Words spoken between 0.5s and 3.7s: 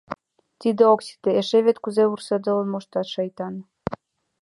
Тиде ок сите, эше вет кузе вурседылын мошта, шайтан!